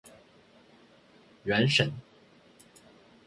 [1.45, 1.93] 原神